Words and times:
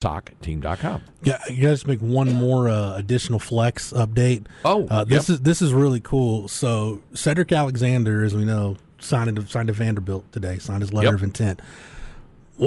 SockTeam.com. 0.00 1.02
Yeah, 1.22 1.38
you 1.50 1.66
guys 1.66 1.86
make 1.86 2.00
one 2.00 2.32
more 2.32 2.68
uh, 2.70 2.96
additional 2.96 3.38
flex 3.38 3.92
update. 3.92 4.46
Oh, 4.64 4.86
uh, 4.88 5.04
this 5.04 5.28
yep. 5.28 5.34
is 5.34 5.40
this 5.42 5.60
is 5.62 5.74
really 5.74 6.00
cool. 6.00 6.48
So 6.48 7.02
Cedric 7.12 7.52
Alexander, 7.52 8.24
as 8.24 8.34
we 8.34 8.44
know, 8.46 8.76
signed 8.98 9.36
to, 9.36 9.46
signed 9.46 9.68
to 9.68 9.74
Vanderbilt 9.74 10.30
today. 10.32 10.58
Signed 10.58 10.80
his 10.80 10.92
letter 10.92 11.08
Yep. 11.08 11.14
of 11.14 11.22
intent. 11.22 11.60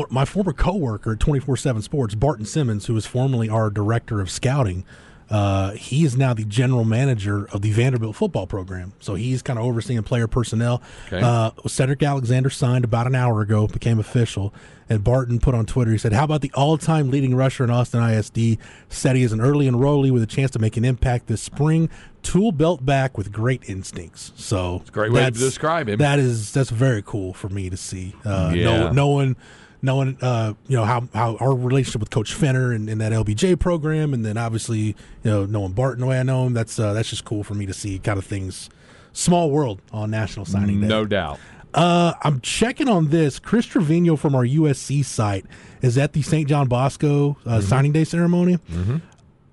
My 0.10 0.26
former 0.26 0.54
coworker 0.54 1.14
at 1.14 1.20
twenty 1.20 1.40
four 1.40 1.58
seven 1.58 1.82
Sports, 1.82 2.14
Barton 2.16 2.46
Simmons, 2.46 2.86
who 2.86 2.94
was 2.94 3.06
formerly 3.08 3.50
our 3.50 3.70
director 3.72 4.22
of 4.22 4.30
scouting, 4.30 4.86
uh, 5.34 5.72
he 5.72 6.06
is 6.06 6.16
now 6.16 6.32
the 6.32 6.46
general 6.46 6.84
manager 6.84 7.46
of 7.52 7.64
the 7.64 7.72
Vanderbilt 7.72 8.16
football 8.16 8.46
program. 8.46 8.94
So 9.00 9.16
he's 9.16 9.42
kind 9.42 9.58
of 9.58 9.66
overseeing 9.66 10.04
player 10.04 10.28
personnel. 10.28 10.80
Okay. 11.08 11.22
Uh, 11.24 11.50
Cedric 11.66 12.04
Alexander 12.04 12.52
signed 12.52 12.86
about 12.86 13.08
an 13.08 13.16
hour 13.16 13.42
ago, 13.42 13.66
became 13.66 13.98
official. 13.98 14.54
And 14.90 15.04
Barton 15.04 15.40
put 15.40 15.56
on 15.56 15.66
Twitter, 15.66 15.90
he 15.92 15.98
said, 15.98 16.14
How 16.14 16.26
about 16.26 16.42
the 16.42 16.52
all 16.54 16.78
time 16.78 17.10
leading 17.10 17.34
rusher 17.34 17.64
in 17.64 17.72
Austin 17.72 18.04
ISD? 18.04 18.60
Said 18.90 19.16
he 19.16 19.24
is 19.24 19.32
an 19.32 19.42
early 19.42 19.66
enrollee 19.68 20.12
with 20.12 20.22
a 20.22 20.28
chance 20.28 20.52
to 20.52 20.60
make 20.60 20.78
an 20.78 20.86
impact 20.86 21.26
this 21.26 21.42
spring. 21.42 21.90
Tool 22.22 22.52
belt 22.52 22.86
back 22.86 23.18
with 23.18 23.32
great 23.32 23.68
instincts. 23.68 24.34
So 24.36 24.78
it's 24.82 24.90
a 24.90 24.94
great 24.94 25.12
way 25.12 25.26
to 25.26 25.32
describe 25.32 25.90
him. 25.90 25.98
That 25.98 26.20
is 26.20 26.54
that's 26.54 26.70
very 26.70 27.02
cool 27.02 27.34
for 27.34 27.50
me 27.50 27.72
to 27.72 27.78
see. 27.78 28.14
Uh, 28.24 28.52
Yeah. 28.56 28.66
know- 28.66 28.92
knowing 28.92 29.36
knowing 29.84 30.18
uh, 30.22 30.54
you 30.68 30.76
know 30.76 30.86
how, 30.86 31.08
how 31.14 31.36
our 31.36 31.54
relationship 31.54 32.00
with 32.00 32.10
Coach 32.10 32.34
Fenner 32.34 32.72
and, 32.72 32.90
and 32.90 33.00
that 33.02 33.12
LBJ 33.12 33.60
program, 33.60 34.14
and 34.14 34.26
then 34.26 34.38
obviously 34.38 34.80
you 34.80 34.96
know 35.24 35.46
knowing 35.46 35.74
Barton 35.74 36.02
the 36.02 36.08
way 36.08 36.20
I 36.20 36.24
know 36.24 36.48
him, 36.48 36.54
that's 36.54 36.80
uh, 36.80 36.94
that's 36.94 37.10
just 37.10 37.26
cool 37.26 37.44
for 37.44 37.54
me 37.54 37.68
to 37.68 37.74
see 37.74 38.00
kind 38.00 38.18
of 38.18 38.26
things. 38.26 38.70
Small 39.16 39.52
world 39.52 39.80
on 39.92 40.10
National 40.10 40.44
Signing 40.44 40.82
Day. 40.82 40.88
No 40.88 41.06
doubt. 41.06 41.40
Uh, 41.74 42.14
I'm 42.24 42.40
checking 42.42 42.88
on 42.88 43.10
this. 43.10 43.38
Chris 43.38 43.66
Trevino 43.66 44.16
from 44.16 44.34
our 44.34 44.44
USC 44.44 45.06
site 45.06 45.46
is 45.84 45.98
at 45.98 46.14
the 46.14 46.22
St. 46.22 46.48
John 46.48 46.68
Bosco 46.68 47.38
uh, 47.46 47.62
signing 47.62 47.92
day 47.92 48.04
ceremony. 48.06 48.58
Mm-hmm. 48.72 48.98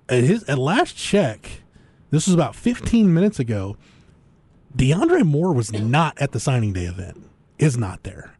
At 0.09 0.25
his 0.25 0.45
at 0.45 0.59
last 0.59 0.97
check, 0.97 1.63
this 2.11 2.27
was 2.27 2.35
about 2.35 2.55
15 2.57 3.13
minutes 3.13 3.39
ago. 3.39 3.77
DeAndre 4.77 5.25
Moore 5.25 5.53
was 5.53 5.73
not 5.73 6.19
at 6.21 6.33
the 6.33 6.41
signing 6.41 6.73
day 6.73 6.85
event. 6.85 7.27
Is 7.59 7.77
not 7.77 8.03
there. 8.05 8.33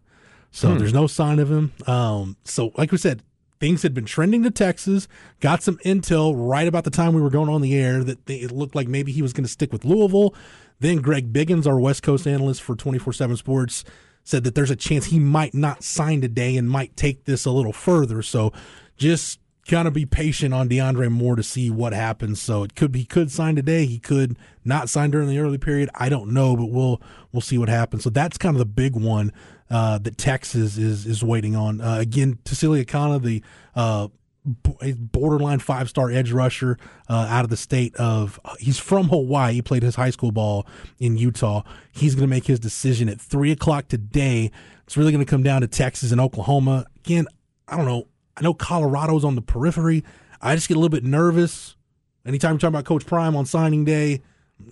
So 0.51 0.75
there's 0.75 0.93
no 0.93 1.07
sign 1.07 1.39
of 1.39 1.51
him. 1.51 1.73
Um, 1.87 2.37
so 2.45 2.73
like 2.77 2.91
we 2.91 2.99
said, 2.99 3.23
things 3.61 3.83
had 3.83 3.95
been 3.95 4.05
trending 4.05 4.43
to 4.43 4.51
Texas. 4.51 5.07
Got 5.41 5.63
some 5.63 5.77
intel 5.79 6.35
right 6.37 6.67
about 6.67 6.85
the 6.85 6.91
time 6.91 7.13
we 7.13 7.21
were 7.21 7.31
going 7.31 7.49
on 7.49 7.61
the 7.61 7.77
air 7.77 8.03
that 8.03 8.27
they, 8.27 8.37
it 8.37 8.51
looked 8.51 8.75
like 8.75 8.89
maybe 8.89 9.13
he 9.13 9.23
was 9.23 9.33
going 9.33 9.45
to 9.45 9.51
stick 9.51 9.73
with 9.73 9.85
Louisville. 9.85 10.35
Then 10.81 10.99
Greg 10.99 11.33
Biggins, 11.33 11.67
our 11.67 11.79
West 11.79 12.03
Coast 12.03 12.27
analyst 12.27 12.63
for 12.63 12.75
24/7 12.75 13.37
Sports, 13.37 13.85
said 14.25 14.45
that 14.45 14.55
there's 14.55 14.71
a 14.71 14.77
chance 14.77 15.07
he 15.07 15.19
might 15.19 15.55
not 15.55 15.85
sign 15.85 16.21
today 16.21 16.57
and 16.57 16.69
might 16.69 16.97
take 16.97 17.25
this 17.27 17.45
a 17.45 17.51
little 17.51 17.73
further. 17.73 18.23
So 18.23 18.53
just 18.97 19.39
kind 19.69 19.87
of 19.87 19.95
be 19.95 20.07
patient 20.07 20.55
on 20.55 20.69
DeAndre 20.69 21.11
Moore 21.11 21.37
to 21.37 21.43
see 21.43 21.71
what 21.71 21.93
happens. 21.93 22.41
So 22.41 22.65
it 22.65 22.75
could 22.75 22.91
be 22.91 23.01
he 23.01 23.05
could 23.05 23.31
sign 23.31 23.57
today, 23.57 23.85
he 23.87 23.99
could 23.99 24.37
not 24.65 24.89
sign 24.89 25.11
during 25.11 25.29
the 25.29 25.39
early 25.39 25.59
period. 25.59 25.91
I 25.95 26.09
don't 26.09 26.33
know, 26.33 26.57
but 26.57 26.71
we'll 26.71 27.01
we'll 27.31 27.43
see 27.43 27.59
what 27.59 27.69
happens. 27.69 28.03
So 28.05 28.11
that's 28.11 28.39
kind 28.39 28.57
of 28.57 28.59
the 28.59 28.65
big 28.65 28.97
one 28.97 29.33
uh, 29.71 29.99
that 29.99 30.19
Texas 30.19 30.77
is 30.77 31.07
is 31.07 31.23
waiting 31.23 31.57
on. 31.57 31.81
Uh, 31.81 31.97
again, 31.99 32.39
Tausili 32.45 32.85
Akana, 32.85 33.23
the 33.23 33.43
uh, 33.75 34.09
borderline 34.99 35.59
five 35.59 35.89
star 35.89 36.11
edge 36.11 36.33
rusher 36.33 36.79
uh, 37.09 37.27
out 37.29 37.45
of 37.45 37.51
the 37.51 37.57
state 37.57 37.95
of 37.97 38.41
he's 38.59 38.79
from 38.79 39.09
Hawaii. 39.09 39.55
He 39.55 39.63
played 39.63 39.83
his 39.83 39.95
high 39.95 40.11
school 40.11 40.33
ball 40.33 40.67
in 40.99 41.17
Utah. 41.17 41.63
He's 41.93 42.15
going 42.15 42.27
to 42.27 42.31
make 42.31 42.47
his 42.47 42.59
decision 42.59 43.09
at 43.09 43.21
three 43.21 43.53
o'clock 43.53 43.89
today. 43.89 44.51
It's 44.85 44.97
really 44.97 45.13
going 45.13 45.25
to 45.25 45.31
come 45.31 45.43
down 45.43 45.61
to 45.61 45.69
Texas 45.69 46.11
and 46.11 46.21
Oklahoma. 46.21 46.87
Again, 47.05 47.27
I 47.69 47.77
don't 47.77 47.87
know. 47.87 48.07
I 48.37 48.43
know 48.43 48.55
Colorado's 48.55 49.25
on 49.25 49.35
the 49.35 49.43
periphery. 49.43 50.03
I 50.41 50.55
just 50.55 50.69
get 50.69 50.77
a 50.77 50.81
little 50.81 50.89
bit 50.89 51.05
nervous 51.05 51.77
anytime 52.25 52.53
you're 52.53 52.59
talking 52.59 52.75
about 52.75 52.85
Coach 52.85 53.07
Prime 53.07 53.37
on 53.37 53.47
signing 53.47 53.85
day, 53.85 54.23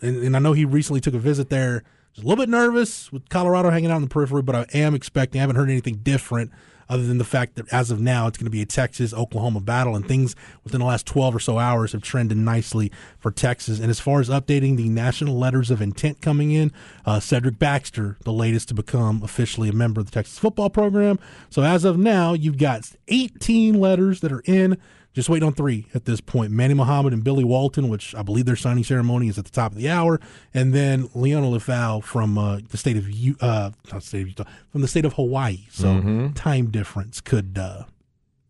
and, 0.03 0.17
and 0.23 0.37
I 0.37 0.39
know 0.39 0.53
he 0.53 0.65
recently 0.65 1.01
took 1.01 1.15
a 1.15 1.19
visit 1.19 1.51
there. 1.51 1.85
A 2.19 2.21
little 2.23 2.37
bit 2.37 2.49
nervous 2.49 3.13
with 3.13 3.29
Colorado 3.29 3.71
hanging 3.71 3.93
out 3.93 3.97
in 3.97 4.03
the 4.03 4.09
periphery, 4.09 4.43
but 4.43 4.57
I 4.57 4.67
am 4.75 4.93
expecting. 4.93 5.41
I 5.41 5.43
haven't 5.43 5.55
heard 5.55 5.71
anything 5.71 6.01
different 6.03 6.51
other 6.89 7.07
than 7.07 7.19
the 7.19 7.25
fact 7.25 7.55
that 7.55 7.73
as 7.73 7.93
of 7.93 8.01
now, 8.01 8.27
it's 8.27 8.37
going 8.37 8.47
to 8.47 8.51
be 8.51 8.61
a 8.61 8.67
Texas 8.67 9.15
Oklahoma 9.15 9.61
battle, 9.61 9.95
and 9.95 10.05
things 10.05 10.35
within 10.65 10.81
the 10.81 10.87
last 10.87 11.07
12 11.07 11.37
or 11.37 11.39
so 11.39 11.59
hours 11.61 11.93
have 11.93 12.03
trended 12.03 12.37
nicely 12.37 12.91
for 13.21 13.31
Texas. 13.31 13.79
And 13.79 13.89
as 13.89 14.01
far 14.01 14.19
as 14.19 14.29
updating 14.31 14.77
the 14.77 14.89
national 14.89 15.39
letters 15.39 15.71
of 15.71 15.81
intent 15.81 16.21
coming 16.21 16.51
in, 16.51 16.73
uh, 17.07 17.21
Cedric 17.21 17.57
Baxter, 17.57 18.17
the 18.25 18.33
latest 18.33 18.67
to 18.69 18.75
become 18.75 19.23
officially 19.23 19.69
a 19.69 19.73
member 19.73 20.01
of 20.01 20.07
the 20.07 20.13
Texas 20.13 20.41
football 20.41 20.71
program. 20.71 21.21
So 21.51 21.63
as 21.63 21.85
of 21.85 21.99
now, 21.99 22.33
you've 22.33 22.59
got 22.59 22.91
18 23.07 23.79
letters 23.79 24.23
that 24.23 24.33
are 24.33 24.43
in. 24.45 24.77
Just 25.19 25.29
waiting 25.29 25.49
on 25.49 25.53
three 25.53 25.85
at 25.95 26.05
this 26.05 26.21
point. 26.21 26.53
Manny 26.53 26.75
Muhammad 26.75 27.13
and 27.13 27.25
Billy 27.25 27.43
Walton, 27.43 27.89
which 27.89 28.15
I 28.15 28.23
believe 28.23 28.45
their 28.45 28.55
signing 28.55 28.85
ceremony 28.85 29.27
is 29.27 29.37
at 29.37 29.47
the 29.47 29.51
top 29.51 29.73
of 29.73 29.77
the 29.79 29.89
hour, 29.91 30.21
and 30.55 30.73
then 30.73 31.09
Liona 31.09 31.51
Lefau 31.53 32.01
from 32.05 32.39
uh, 32.39 32.61
the 32.71 32.77
state 32.77 32.97
of 32.97 33.11
U- 33.11 33.35
uh, 33.41 33.73
not 33.93 34.05
state 34.05 34.23
of 34.23 34.29
Utah, 34.29 34.45
from 34.71 34.81
the 34.83 34.87
state 34.87 35.05
of 35.05 35.15
Hawaii. 35.15 35.67
So 35.73 36.31
time 36.37 36.71
difference 36.71 37.21
could 37.21 37.59
uh, 37.59 37.83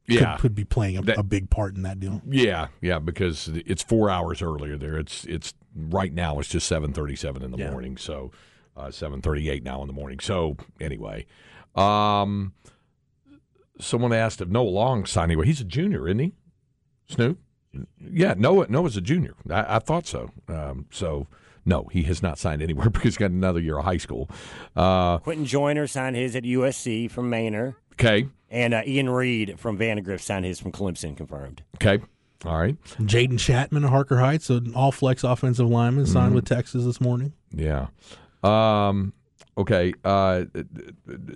Yeah. 0.06 0.32
could, 0.34 0.40
could 0.42 0.54
be 0.54 0.64
playing 0.66 0.98
a, 0.98 1.02
That- 1.02 1.18
a 1.18 1.22
big 1.22 1.48
part 1.48 1.74
in 1.74 1.84
that 1.84 2.00
deal. 2.00 2.20
Yeah, 2.28 2.66
yeah, 2.82 2.98
because 2.98 3.48
it's 3.48 3.82
four 3.82 4.10
hours 4.10 4.42
earlier 4.42 4.76
there. 4.76 4.98
It's 4.98 5.24
it's 5.24 5.54
right 5.74 6.12
now. 6.12 6.38
It's 6.38 6.50
just 6.50 6.66
seven 6.66 6.92
thirty-seven 6.92 7.42
in 7.42 7.50
the 7.50 7.56
Yeah. 7.56 7.70
morning. 7.70 7.96
So 7.96 8.30
uh, 8.76 8.90
seven 8.90 9.22
thirty-eight 9.22 9.62
now 9.64 9.80
in 9.80 9.86
the 9.86 9.94
morning. 9.94 10.20
So 10.20 10.58
anyway, 10.82 11.24
um, 11.76 12.52
someone 13.80 14.12
asked 14.12 14.42
if 14.42 14.48
Noah 14.48 14.68
Long 14.68 15.06
signed 15.06 15.30
anywhere. 15.30 15.46
He's 15.46 15.62
a 15.62 15.64
junior, 15.64 16.06
isn't 16.08 16.18
he? 16.18 16.32
Snoop. 17.08 17.38
Yeah, 18.00 18.34
Noah. 18.36 18.66
Noah's 18.68 18.96
a 18.96 19.00
junior. 19.00 19.34
I, 19.50 19.76
I 19.76 19.78
thought 19.78 20.06
so. 20.06 20.30
Um, 20.48 20.86
so 20.90 21.26
no, 21.64 21.84
he 21.92 22.02
has 22.04 22.22
not 22.22 22.38
signed 22.38 22.62
anywhere 22.62 22.88
because 22.90 23.04
he's 23.04 23.16
got 23.16 23.30
another 23.30 23.60
year 23.60 23.78
of 23.78 23.84
high 23.84 23.98
school. 23.98 24.28
Uh, 24.74 25.18
Quinten 25.18 25.44
Joyner 25.44 25.86
signed 25.86 26.16
his 26.16 26.34
at 26.34 26.44
USC 26.44 27.10
from 27.10 27.28
Manor, 27.30 27.76
okay, 27.94 28.28
and 28.50 28.72
uh, 28.74 28.82
Ian 28.86 29.10
Reed 29.10 29.58
from 29.58 29.76
Vandegrift 29.76 30.24
signed 30.24 30.44
his 30.44 30.58
from 30.58 30.72
Clemson, 30.72 31.16
confirmed. 31.16 31.62
okay, 31.76 32.02
all 32.44 32.58
right. 32.58 32.76
Jaden 33.00 33.38
Chapman 33.38 33.84
of 33.84 33.90
Harker 33.90 34.18
Heights, 34.18 34.48
an 34.50 34.72
all 34.74 34.92
flex 34.92 35.24
offensive 35.24 35.68
lineman, 35.68 36.06
signed 36.06 36.34
with 36.34 36.44
Texas 36.46 36.84
this 36.84 37.00
morning. 37.00 37.32
Yeah. 37.52 37.88
Um, 38.42 39.12
okay. 39.58 39.92
Uh, 40.04 40.44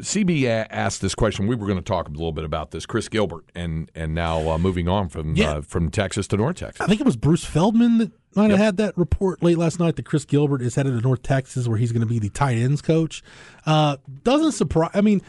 CB 0.00 0.46
asked 0.70 1.00
this 1.02 1.14
question. 1.14 1.46
We 1.46 1.56
were 1.56 1.66
going 1.66 1.78
to 1.78 1.84
talk 1.84 2.08
a 2.08 2.10
little 2.10 2.32
bit 2.32 2.44
about 2.44 2.70
this. 2.70 2.86
Chris 2.86 3.08
Gilbert, 3.08 3.44
and 3.54 3.90
and 3.94 4.14
now 4.14 4.48
uh, 4.50 4.58
moving 4.58 4.88
on 4.88 5.08
from 5.08 5.34
Yeah. 5.36 5.50
uh, 5.56 5.60
from 5.62 5.90
Texas 5.90 6.26
to 6.28 6.36
North 6.36 6.56
Texas. 6.56 6.80
I 6.80 6.86
think 6.86 7.00
it 7.00 7.04
was 7.06 7.16
Bruce 7.16 7.44
Feldman 7.44 7.98
that 7.98 8.12
might 8.34 8.50
have 8.50 8.58
Yep. 8.58 8.64
had 8.64 8.76
that 8.78 8.96
report 8.98 9.42
late 9.42 9.58
last 9.58 9.78
night 9.78 9.96
that 9.96 10.04
Chris 10.06 10.24
Gilbert 10.24 10.62
is 10.62 10.74
headed 10.74 10.94
to 10.94 11.00
North 11.00 11.22
Texas, 11.22 11.68
where 11.68 11.76
he's 11.78 11.92
going 11.92 12.00
to 12.00 12.06
be 12.06 12.18
the 12.18 12.30
tight 12.30 12.56
ends 12.56 12.80
coach. 12.80 13.22
Uh, 13.66 13.96
doesn't 14.24 14.52
surprise. 14.52 14.90
I 14.94 15.00
mean, 15.02 15.20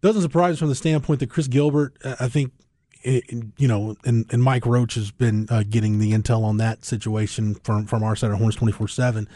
doesn't 0.00 0.22
surprise 0.22 0.58
from 0.58 0.68
the 0.68 0.74
standpoint 0.74 1.20
that 1.20 1.30
Chris 1.30 1.46
Gilbert. 1.48 1.96
uh, 2.04 2.16
I 2.20 2.28
think. 2.28 2.52
it- 3.04 3.24
you 3.58 3.66
know, 3.66 3.96
and, 4.04 4.26
and 4.32 4.40
Mike 4.42 4.64
Roach 4.64 4.94
has 4.94 5.10
been 5.10 5.46
uh, 5.50 5.64
getting 5.68 5.98
the 5.98 6.12
intel 6.12 6.44
on 6.44 6.58
that 6.58 6.84
situation 6.84 7.56
from 7.64 7.84
from 7.86 8.04
our 8.04 8.14
side 8.14 8.30
of 8.30 8.38
Horns 8.38 8.54
twenty 8.54 8.72
four 8.72 8.86
seven. 8.86 9.26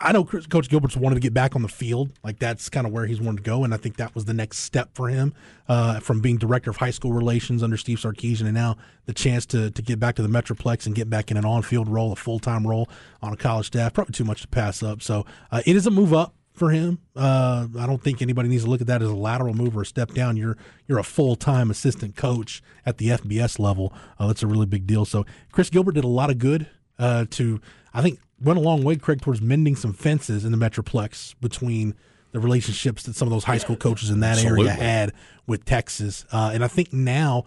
I 0.00 0.12
know 0.12 0.24
Coach 0.24 0.68
Gilbert's 0.68 0.96
wanted 0.96 1.16
to 1.16 1.20
get 1.20 1.32
back 1.32 1.54
on 1.54 1.62
the 1.62 1.68
field, 1.68 2.10
like 2.24 2.38
that's 2.38 2.68
kind 2.68 2.86
of 2.86 2.92
where 2.92 3.06
he's 3.06 3.20
wanted 3.20 3.38
to 3.38 3.42
go, 3.42 3.64
and 3.64 3.72
I 3.72 3.76
think 3.76 3.96
that 3.96 4.14
was 4.14 4.24
the 4.24 4.34
next 4.34 4.58
step 4.58 4.90
for 4.94 5.08
him 5.08 5.34
uh, 5.68 6.00
from 6.00 6.20
being 6.20 6.36
director 6.36 6.70
of 6.70 6.76
high 6.76 6.90
school 6.90 7.12
relations 7.12 7.62
under 7.62 7.76
Steve 7.76 7.98
Sarkisian, 7.98 8.42
and 8.42 8.54
now 8.54 8.76
the 9.06 9.12
chance 9.14 9.46
to 9.46 9.70
to 9.70 9.82
get 9.82 10.00
back 10.00 10.16
to 10.16 10.22
the 10.22 10.28
Metroplex 10.28 10.86
and 10.86 10.94
get 10.94 11.08
back 11.08 11.30
in 11.30 11.36
an 11.36 11.44
on 11.44 11.62
field 11.62 11.88
role, 11.88 12.12
a 12.12 12.16
full 12.16 12.38
time 12.38 12.66
role 12.66 12.88
on 13.22 13.32
a 13.32 13.36
college 13.36 13.66
staff. 13.66 13.92
Probably 13.92 14.12
too 14.12 14.24
much 14.24 14.42
to 14.42 14.48
pass 14.48 14.82
up. 14.82 15.00
So 15.02 15.24
uh, 15.52 15.62
it 15.64 15.76
is 15.76 15.86
a 15.86 15.90
move 15.90 16.12
up 16.12 16.34
for 16.58 16.70
him. 16.70 16.98
Uh, 17.14 17.68
I 17.78 17.86
don't 17.86 18.02
think 18.02 18.20
anybody 18.20 18.48
needs 18.48 18.64
to 18.64 18.70
look 18.70 18.80
at 18.80 18.88
that 18.88 19.00
as 19.00 19.08
a 19.08 19.14
lateral 19.14 19.54
move 19.54 19.76
or 19.76 19.82
a 19.82 19.86
step 19.86 20.12
down. 20.12 20.36
You're 20.36 20.58
you're 20.86 20.98
a 20.98 21.04
full 21.04 21.36
time 21.36 21.70
assistant 21.70 22.16
coach 22.16 22.62
at 22.84 22.98
the 22.98 23.08
FBS 23.08 23.58
level. 23.58 23.92
Uh, 24.18 24.26
that's 24.26 24.42
a 24.42 24.46
really 24.46 24.66
big 24.66 24.86
deal. 24.86 25.04
So 25.04 25.24
Chris 25.52 25.70
Gilbert 25.70 25.92
did 25.92 26.04
a 26.04 26.08
lot 26.08 26.30
of 26.30 26.38
good 26.38 26.68
uh, 26.98 27.26
to 27.30 27.60
I 27.94 28.02
think 28.02 28.18
went 28.40 28.58
a 28.58 28.62
long 28.62 28.82
way, 28.84 28.96
Craig, 28.96 29.20
towards 29.20 29.40
mending 29.40 29.76
some 29.76 29.92
fences 29.92 30.44
in 30.44 30.52
the 30.52 30.58
Metroplex 30.58 31.34
between 31.40 31.94
the 32.32 32.40
relationships 32.40 33.04
that 33.04 33.14
some 33.16 33.26
of 33.26 33.32
those 33.32 33.44
high 33.44 33.58
school 33.58 33.76
coaches 33.76 34.10
in 34.10 34.20
that 34.20 34.38
Absolutely. 34.38 34.68
area 34.68 34.72
had 34.72 35.12
with 35.46 35.64
Texas. 35.64 36.24
Uh, 36.32 36.50
and 36.52 36.64
I 36.64 36.68
think 36.68 36.92
now. 36.92 37.44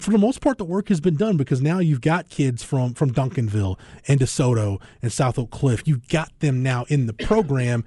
For 0.00 0.10
the 0.10 0.18
most 0.18 0.42
part, 0.42 0.58
the 0.58 0.64
work 0.66 0.90
has 0.90 1.00
been 1.00 1.16
done 1.16 1.38
because 1.38 1.62
now 1.62 1.78
you've 1.78 2.02
got 2.02 2.28
kids 2.28 2.62
from 2.62 2.92
from 2.92 3.14
Duncanville 3.14 3.78
and 4.06 4.20
DeSoto 4.20 4.78
and 5.00 5.10
South 5.10 5.38
Oak 5.38 5.50
Cliff. 5.50 5.88
You've 5.88 6.06
got 6.06 6.38
them 6.40 6.62
now 6.62 6.84
in 6.88 7.06
the 7.06 7.14
program, 7.14 7.84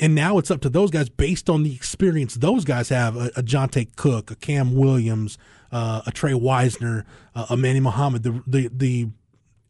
and 0.00 0.12
now 0.12 0.38
it's 0.38 0.50
up 0.50 0.60
to 0.62 0.68
those 0.68 0.90
guys 0.90 1.08
based 1.08 1.48
on 1.48 1.62
the 1.62 1.72
experience 1.72 2.34
those 2.34 2.64
guys 2.64 2.88
have. 2.88 3.16
A, 3.16 3.26
a 3.36 3.44
Jonte 3.44 3.94
Cook, 3.94 4.32
a 4.32 4.34
Cam 4.34 4.74
Williams, 4.74 5.38
uh, 5.70 6.02
a 6.04 6.10
Trey 6.10 6.34
Wisner, 6.34 7.06
uh, 7.36 7.46
a 7.50 7.56
Manny 7.56 7.78
Muhammad. 7.78 8.24
The 8.24 8.42
the 8.44 8.68
the 8.72 9.08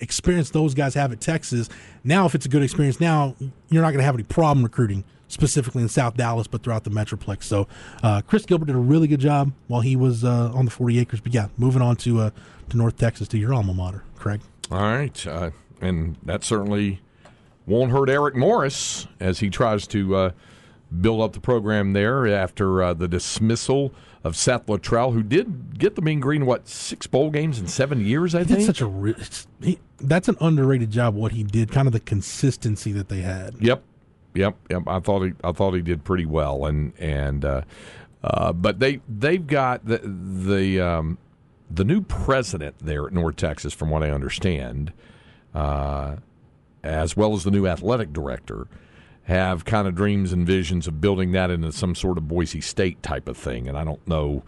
experience 0.01 0.51
those 0.51 0.75
guys 0.75 0.95
have 0.95 1.13
at 1.13 1.21
Texas. 1.21 1.69
Now, 2.05 2.27
if 2.27 2.35
it's 2.35 2.47
a 2.47 2.49
good 2.49 2.63
experience, 2.63 3.01
now 3.01 3.35
you're 3.69 3.83
not 3.83 3.91
going 3.91 3.99
to 3.99 4.05
have 4.05 4.15
any 4.15 4.25
problem 4.25 4.63
recruiting 4.63 5.05
specifically 5.29 5.83
in 5.83 5.89
South 5.89 6.17
Dallas, 6.17 6.47
but 6.47 6.63
throughout 6.63 6.85
the 6.85 6.91
Metroplex. 6.91 7.45
So 7.45 7.67
uh, 8.03 8.23
Chris 8.23 8.47
Gilbert 8.47 8.67
did 8.67 8.77
a 8.77 8.79
really 8.79 9.09
good 9.09 9.21
job 9.21 9.53
while 9.69 9.81
he 9.81 9.97
was 9.97 10.25
uh, 10.25 10.53
on 10.55 10.65
the 10.65 10.71
40 10.71 10.99
acres. 10.99 11.21
But 11.21 11.35
yeah, 11.35 11.49
moving 11.57 11.83
on 11.83 11.97
to 11.97 12.21
uh, 12.21 12.31
to 12.71 12.77
North 12.77 12.97
Texas 12.97 13.29
to 13.29 13.39
your 13.39 13.55
alma 13.55 13.75
mater, 13.75 14.05
Craig. 14.17 14.41
All 14.71 14.81
right, 14.81 15.27
uh, 15.27 15.51
and 15.81 16.17
that 16.25 16.45
certainly 16.45 17.01
won't 17.67 17.91
hurt 17.91 18.09
Eric 18.09 18.37
Morris 18.37 19.07
as 19.21 19.41
he 19.41 19.51
tries 19.51 19.87
to 19.89 20.17
uh, 20.17 20.31
build 21.01 21.21
up 21.21 21.33
the 21.33 21.41
program 21.41 21.93
there 21.93 22.27
after 22.27 22.83
uh, 22.83 22.95
the 22.95 23.09
dismissal 23.09 23.93
of 24.25 24.37
Seth 24.37 24.67
Littrell, 24.67 25.13
who 25.13 25.23
did 25.23 25.79
get 25.79 25.95
the 25.95 26.03
Mean 26.03 26.21
Green 26.21 26.47
what 26.47 26.69
six 26.69 27.07
bowl 27.07 27.31
games 27.31 27.59
in 27.59 27.67
seven 27.67 28.05
years. 28.05 28.35
I 28.35 28.41
He 28.41 28.55
think 28.55 28.67
such 28.67 28.81
a 28.81 28.87
re- 28.87 29.15
he, 29.61 29.79
that's 30.01 30.29
an 30.29 30.37
underrated 30.41 30.91
job. 30.91 31.15
What 31.15 31.33
he 31.33 31.43
did, 31.43 31.71
kind 31.71 31.87
of 31.87 31.93
the 31.93 32.01
consistency 32.01 32.93
that 32.93 33.09
they 33.09 33.21
had. 33.21 33.55
Yep, 33.61 33.83
yep, 34.35 34.57
yep. 34.71 34.83
I 34.87 35.01
thought 35.01 35.23
he, 35.23 35.33
I 35.45 35.53
thought 35.53 35.75
he 35.75 35.83
did 35.83 36.05
pretty 36.05 36.27
well, 36.27 36.67
and 36.67 36.93
and 36.99 37.45
uh, 37.45 37.63
uh, 38.25 38.53
but 38.53 38.81
they 38.81 39.01
they've 39.09 39.47
got 39.47 39.87
the 39.87 39.99
the 39.99 40.81
um, 40.81 41.19
the 41.71 41.85
new 41.85 42.01
president 42.01 42.77
there 42.81 43.07
at 43.07 43.13
North 43.13 43.37
Texas, 43.37 43.73
from 43.73 43.91
what 43.91 44.03
I 44.03 44.11
understand, 44.11 44.93
uh, 45.55 46.17
as 46.83 47.17
well 47.17 47.35
as 47.35 47.45
the 47.45 47.51
new 47.51 47.67
athletic 47.67 48.13
director, 48.13 48.67
have 49.27 49.65
kind 49.65 49.87
of 49.87 49.95
dreams 49.95 50.33
and 50.33 50.47
visions 50.47 50.89
of 50.89 51.01
building 51.01 51.33
that 51.33 51.51
into 51.51 51.71
some 51.71 51.95
sort 51.95 52.19
of 52.19 52.27
Boise 52.27 52.61
State 52.61 53.03
type 53.03 53.29
of 53.29 53.37
thing, 53.37 53.69
and 53.69 53.79
I 53.79 53.85
don't 53.85 54.07
know. 54.09 54.43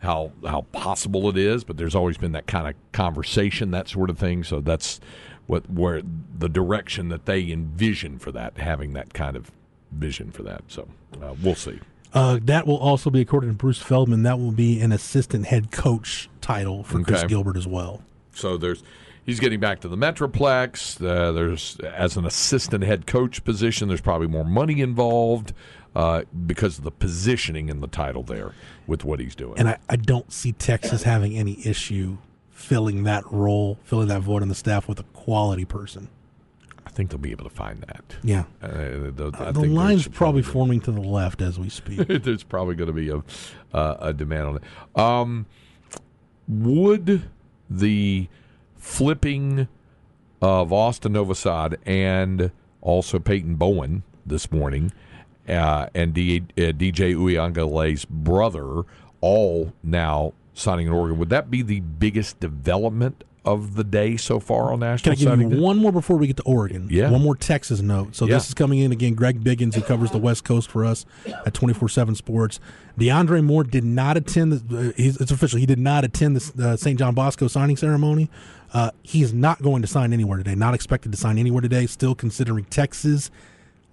How 0.00 0.30
how 0.46 0.60
possible 0.70 1.28
it 1.28 1.36
is, 1.36 1.64
but 1.64 1.76
there's 1.76 1.96
always 1.96 2.16
been 2.16 2.30
that 2.30 2.46
kind 2.46 2.68
of 2.68 2.74
conversation, 2.92 3.72
that 3.72 3.88
sort 3.88 4.10
of 4.10 4.16
thing. 4.16 4.44
So 4.44 4.60
that's 4.60 5.00
what 5.48 5.68
where 5.68 6.02
the 6.38 6.48
direction 6.48 7.08
that 7.08 7.26
they 7.26 7.50
envision 7.50 8.20
for 8.20 8.30
that, 8.30 8.58
having 8.58 8.92
that 8.92 9.12
kind 9.12 9.36
of 9.36 9.50
vision 9.90 10.30
for 10.30 10.44
that. 10.44 10.62
So 10.68 10.86
uh, 11.20 11.34
we'll 11.42 11.56
see. 11.56 11.80
Uh, 12.14 12.38
that 12.42 12.64
will 12.64 12.78
also 12.78 13.10
be, 13.10 13.20
according 13.20 13.50
to 13.50 13.56
Bruce 13.56 13.80
Feldman, 13.80 14.22
that 14.22 14.38
will 14.38 14.52
be 14.52 14.80
an 14.80 14.92
assistant 14.92 15.46
head 15.46 15.72
coach 15.72 16.30
title 16.40 16.84
for 16.84 17.02
Chris 17.02 17.24
Gilbert 17.24 17.56
as 17.56 17.66
well. 17.66 18.02
So 18.32 18.56
there's 18.56 18.84
he's 19.28 19.38
getting 19.38 19.60
back 19.60 19.80
to 19.80 19.88
the 19.88 19.96
Metroplex. 19.96 21.04
Uh, 21.04 21.32
there's 21.32 21.78
as 21.80 22.16
an 22.16 22.24
assistant 22.24 22.82
head 22.82 23.06
coach 23.06 23.44
position. 23.44 23.88
There's 23.88 24.00
probably 24.00 24.26
more 24.26 24.44
money 24.44 24.80
involved 24.80 25.52
uh, 25.94 26.22
because 26.46 26.78
of 26.78 26.84
the 26.84 26.90
positioning 26.90 27.68
in 27.68 27.80
the 27.80 27.86
title 27.86 28.22
there 28.22 28.54
with 28.86 29.04
what 29.04 29.20
he's 29.20 29.34
doing. 29.34 29.58
And 29.58 29.68
I, 29.68 29.78
I 29.88 29.96
don't 29.96 30.32
see 30.32 30.52
Texas 30.52 31.02
having 31.02 31.36
any 31.36 31.58
issue 31.66 32.16
filling 32.50 33.04
that 33.04 33.30
role, 33.30 33.78
filling 33.84 34.08
that 34.08 34.22
void 34.22 34.40
on 34.40 34.48
the 34.48 34.54
staff 34.54 34.88
with 34.88 34.98
a 34.98 35.04
quality 35.04 35.66
person. 35.66 36.08
I 36.86 36.90
think 36.90 37.10
they'll 37.10 37.18
be 37.18 37.30
able 37.30 37.44
to 37.44 37.54
find 37.54 37.82
that. 37.82 38.16
Yeah. 38.22 38.44
Uh, 38.62 38.70
the 38.70 39.30
the 39.30 39.36
I 39.38 39.52
think 39.52 39.74
line's 39.74 40.08
probably 40.08 40.42
forming 40.42 40.80
to 40.80 40.90
the 40.90 41.02
left 41.02 41.42
as 41.42 41.58
we 41.58 41.68
speak. 41.68 42.08
there's 42.22 42.44
probably 42.44 42.76
going 42.76 42.88
to 42.88 42.94
be 42.94 43.10
a 43.10 43.22
uh, 43.76 43.96
a 44.00 44.12
demand 44.14 44.48
on 44.48 44.56
it. 44.56 44.98
Um, 44.98 45.46
would 46.48 47.28
the 47.68 48.28
flipping 48.88 49.68
of 50.40 50.72
Austin 50.72 51.12
Novosad 51.12 51.76
and 51.84 52.50
also 52.80 53.18
Peyton 53.18 53.56
Bowen 53.56 54.02
this 54.24 54.50
morning 54.50 54.92
uh, 55.46 55.88
and 55.94 56.14
D, 56.14 56.38
uh, 56.38 56.72
DJ 56.72 57.14
Uiagalelei's 57.14 58.06
brother 58.06 58.82
all 59.20 59.72
now 59.82 60.32
signing 60.54 60.86
in 60.86 60.92
Oregon, 60.92 61.18
would 61.18 61.28
that 61.28 61.50
be 61.50 61.60
the 61.62 61.80
biggest 61.80 62.40
development 62.40 63.24
of 63.52 63.74
the 63.76 63.84
day 63.84 64.16
so 64.16 64.38
far 64.40 64.64
on 64.72 64.80
Can 64.80 64.80
National 64.80 65.12
I 65.12 65.36
give 65.36 65.52
you 65.52 65.60
one 65.60 65.78
more 65.78 65.92
before 65.92 66.16
we 66.16 66.26
get 66.26 66.36
to 66.36 66.42
Oregon? 66.42 66.88
Yeah. 66.90 67.10
One 67.10 67.22
more 67.22 67.34
Texas 67.34 67.80
note. 67.80 68.14
So 68.14 68.26
Yeah. 68.26 68.34
this 68.34 68.48
is 68.48 68.54
coming 68.54 68.78
in 68.80 68.92
again. 68.92 69.14
Greg 69.14 69.42
Biggins, 69.42 69.74
who 69.74 69.80
covers 69.82 70.10
the 70.10 70.18
West 70.18 70.44
Coast 70.44 70.70
for 70.70 70.84
us 70.84 71.06
at 71.46 71.54
24-7 71.54 72.14
Sports. 72.16 72.60
DeAndre 72.98 73.42
Moore 73.44 73.64
did 73.64 73.84
not 73.84 74.16
attend. 74.16 74.52
The, 74.52 74.88
uh, 74.88 74.92
it's 74.96 75.30
official. 75.30 75.58
He 75.58 75.66
did 75.66 75.78
not 75.78 76.04
attend 76.04 76.36
the 76.36 76.68
uh, 76.70 76.76
St. 76.76 76.98
John 76.98 77.14
Bosco 77.14 77.48
signing 77.48 77.76
ceremony. 77.76 78.28
Uh, 78.74 78.90
he 79.02 79.22
is 79.22 79.32
not 79.32 79.62
going 79.62 79.80
to 79.82 79.88
sign 79.88 80.12
anywhere 80.12 80.36
today. 80.38 80.54
Not 80.54 80.74
expected 80.74 81.12
to 81.12 81.18
sign 81.18 81.38
anywhere 81.38 81.62
today. 81.62 81.86
Still 81.86 82.14
considering 82.14 82.64
Texas, 82.66 83.30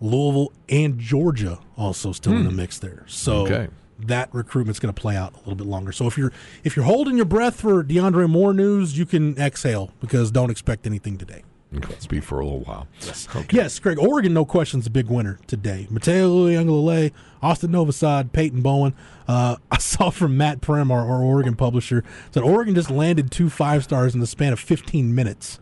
Louisville, 0.01 0.51
and 0.67 0.99
Georgia 0.99 1.59
also 1.77 2.11
still 2.11 2.33
in 2.33 2.43
the 2.43 2.51
mix 2.51 2.77
there. 2.79 3.03
So 3.07 3.45
Hmm. 3.45 3.53
Okay. 3.53 3.67
That 3.97 4.33
recruitment's 4.33 4.79
going 4.79 4.93
to 4.93 4.99
play 4.99 5.15
out 5.15 5.33
a 5.33 5.37
little 5.37 5.55
bit 5.55 5.67
longer. 5.67 5.91
So 5.91 6.05
if 6.07 6.17
you're 6.17 6.31
if 6.63 6.75
you're 6.75 6.85
holding 6.85 7.15
your 7.15 7.25
breath 7.25 7.61
for 7.61 7.83
DeAndre 7.83 8.29
Moore 8.29 8.53
news, 8.53 8.97
you 8.97 9.05
can 9.05 9.37
exhale 9.37 9.91
because 10.01 10.31
don't 10.31 10.49
expect 10.49 10.85
anything 10.85 11.17
today. 11.17 11.43
Okay, 11.73 11.89
Let's 11.89 12.07
be 12.07 12.19
for 12.21 12.39
a 12.39 12.45
little 12.45 12.61
while. 12.61 12.87
Yes, 13.01 13.27
yes, 13.51 13.79
Greg. 13.79 13.99
Oregon, 13.99 14.33
no 14.33 14.45
questions, 14.45 14.87
a 14.87 14.89
big 14.89 15.07
winner 15.07 15.39
today. 15.47 15.87
Mateo 15.89 16.45
Uiagalelei, 16.45 17.11
Austin 17.41 17.71
Novosad, 17.71 18.31
Peyton 18.31 18.61
Bowen. 18.61 18.93
Uh, 19.27 19.57
I 19.71 19.77
saw 19.77 20.09
from 20.09 20.37
Matt 20.37 20.61
Prehm, 20.61 20.91
our, 20.91 21.09
our 21.09 21.21
Oregon 21.21 21.55
publisher, 21.55 22.03
that 22.31 22.43
Oregon 22.43 22.75
just 22.75 22.91
landed 22.91 23.31
two 23.31 23.49
five 23.49 23.83
stars 23.83 24.13
in 24.13 24.21
the 24.21 24.27
span 24.27 24.53
of 24.53 24.59
15 24.59 25.13
minutes. 25.13 25.59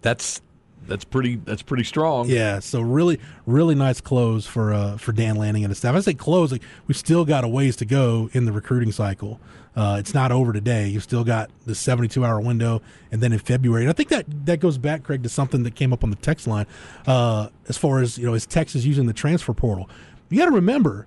That's 0.00 0.40
that's 0.88 1.04
pretty 1.04 1.36
that's 1.36 1.62
pretty 1.62 1.84
strong. 1.84 2.28
Yeah, 2.28 2.58
so 2.60 2.80
really, 2.80 3.20
really 3.46 3.74
nice 3.74 4.00
close 4.00 4.46
for 4.46 4.72
uh, 4.72 4.96
for 4.96 5.12
Dan 5.12 5.36
Lanning 5.36 5.64
and 5.64 5.70
his 5.70 5.78
staff. 5.78 5.94
I 5.94 6.00
say 6.00 6.14
close, 6.14 6.50
like 6.50 6.62
we 6.86 6.94
still 6.94 7.24
got 7.24 7.44
a 7.44 7.48
ways 7.48 7.76
to 7.76 7.84
go 7.84 8.30
in 8.32 8.44
the 8.44 8.52
recruiting 8.52 8.90
cycle. 8.92 9.40
Uh, 9.76 9.96
it's 10.00 10.12
not 10.12 10.32
over 10.32 10.52
today. 10.52 10.88
You've 10.88 11.04
still 11.04 11.22
got 11.22 11.50
the 11.64 11.74
72 11.74 12.24
hour 12.24 12.40
window, 12.40 12.82
and 13.12 13.20
then 13.20 13.32
in 13.32 13.38
February. 13.38 13.84
And 13.84 13.90
I 13.90 13.92
think 13.92 14.08
that 14.08 14.24
that 14.46 14.58
goes 14.58 14.78
back, 14.78 15.04
Craig, 15.04 15.22
to 15.22 15.28
something 15.28 15.62
that 15.62 15.76
came 15.76 15.92
up 15.92 16.02
on 16.02 16.10
the 16.10 16.16
text 16.16 16.46
line 16.48 16.66
uh, 17.06 17.48
as 17.68 17.76
far 17.76 18.00
as 18.00 18.18
you 18.18 18.26
know, 18.26 18.34
is 18.34 18.46
Texas 18.46 18.84
using 18.84 19.06
the 19.06 19.12
transfer 19.12 19.52
portal? 19.52 19.88
You 20.30 20.38
got 20.38 20.46
to 20.46 20.52
remember, 20.52 21.06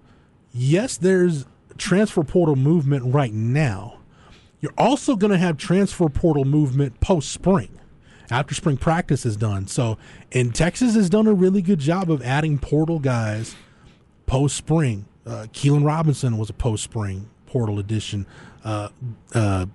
yes, 0.54 0.98
there's 0.98 1.46
transfer 1.78 2.24
portal 2.24 2.56
movement 2.56 3.14
right 3.14 3.34
now. 3.34 3.98
You're 4.62 4.74
also 4.78 5.16
going 5.16 5.32
to 5.32 5.38
have 5.38 5.58
transfer 5.58 6.08
portal 6.08 6.46
movement 6.46 7.00
post 7.00 7.32
spring 7.32 7.80
after 8.32 8.56
spring 8.56 8.78
practice 8.78 9.26
is 9.26 9.38
done. 9.38 9.68
So, 9.68 9.98
and 10.32 10.56
Texas 10.56 10.96
has 10.96 11.10
done 11.10 11.28
a 11.28 11.34
really 11.34 11.62
good 11.62 11.80
job 11.80 12.10
of 12.10 12.24
adding 12.24 12.58
portal 12.58 12.98
guys 12.98 13.56
post 14.26 14.56
spring. 14.56 15.06
Uh, 15.26 15.46
Keelan 15.54 15.86
Robinson 15.86 16.38
was 16.38 16.50
a 16.50 16.54
post 16.54 16.84
spring 16.84 17.30
portal 17.46 17.78
addition. 17.78 18.26
Uh, 18.64 18.90
uh, 19.36 19.66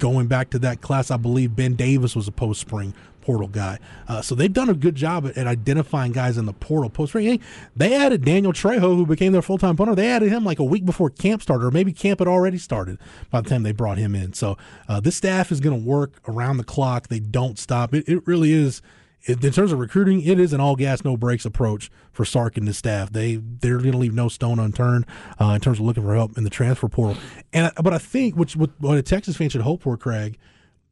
going 0.00 0.26
back 0.26 0.50
to 0.50 0.58
that 0.58 0.80
class, 0.80 1.10
I 1.10 1.16
believe 1.16 1.54
Ben 1.54 1.74
Davis 1.74 2.16
was 2.16 2.26
a 2.26 2.32
post 2.32 2.60
spring 2.60 2.94
portal 3.20 3.48
guy. 3.48 3.78
Uh, 4.08 4.22
so 4.22 4.34
they've 4.34 4.52
done 4.52 4.68
a 4.68 4.74
good 4.74 4.94
job 4.94 5.26
at, 5.26 5.36
at 5.36 5.46
identifying 5.46 6.10
guys 6.10 6.36
in 6.36 6.46
the 6.46 6.52
portal 6.52 6.90
post 6.90 7.12
spring. 7.12 7.40
They 7.76 7.94
added 7.94 8.24
Daniel 8.24 8.52
Trejo, 8.52 8.96
who 8.96 9.06
became 9.06 9.32
their 9.32 9.42
full 9.42 9.58
time 9.58 9.76
punter. 9.76 9.94
They 9.94 10.08
added 10.08 10.30
him 10.32 10.44
like 10.44 10.58
a 10.58 10.64
week 10.64 10.84
before 10.84 11.10
camp 11.10 11.42
started, 11.42 11.64
or 11.64 11.70
maybe 11.70 11.92
camp 11.92 12.18
had 12.18 12.28
already 12.28 12.58
started 12.58 12.98
by 13.30 13.40
the 13.40 13.48
time 13.48 13.62
they 13.62 13.72
brought 13.72 13.98
him 13.98 14.14
in. 14.14 14.32
So 14.32 14.56
uh, 14.88 15.00
this 15.00 15.16
staff 15.16 15.52
is 15.52 15.60
going 15.60 15.80
to 15.80 15.86
work 15.88 16.20
around 16.26 16.56
the 16.56 16.64
clock. 16.64 17.08
They 17.08 17.20
don't 17.20 17.58
stop. 17.58 17.94
It, 17.94 18.08
it 18.08 18.26
really 18.26 18.52
is. 18.52 18.82
It- 19.24 19.44
In 19.44 19.52
terms 19.52 19.72
of 19.72 19.78
recruiting, 19.78 20.22
it 20.22 20.40
is 20.40 20.52
an 20.52 20.60
all 20.60 20.76
gas, 20.76 21.04
no 21.04 21.16
brakes 21.16 21.44
approach 21.44 21.90
for 22.12 22.24
Sark 22.24 22.56
and 22.56 22.66
his 22.66 22.78
staff. 22.78 23.10
They 23.12 23.36
they're 23.36 23.78
going 23.78 23.92
to 23.92 23.98
leave 23.98 24.14
no 24.14 24.28
stone 24.28 24.58
unturned 24.58 25.04
uh, 25.40 25.46
in 25.46 25.60
terms 25.60 25.78
of 25.78 25.84
looking 25.86 26.02
for 26.02 26.14
help 26.14 26.36
in 26.38 26.44
the 26.44 26.50
transfer 26.50 26.88
portal. 26.88 27.20
And 27.52 27.70
but 27.82 27.92
I 27.92 27.98
think 27.98 28.34
which 28.36 28.56
what, 28.56 28.70
what 28.78 28.96
a 28.98 29.02
Texas 29.02 29.36
fan 29.36 29.48
should 29.50 29.60
hope 29.62 29.82
for, 29.82 29.96
Craig, 29.96 30.38